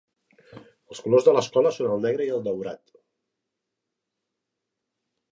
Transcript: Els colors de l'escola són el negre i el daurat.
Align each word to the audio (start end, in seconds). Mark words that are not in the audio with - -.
Els 0.93 1.01
colors 1.07 1.25
de 1.27 1.33
l'escola 1.35 1.71
són 1.75 1.91
el 1.95 2.01
negre 2.05 2.25
i 2.29 2.31
el 2.37 2.41
daurat. 2.47 2.81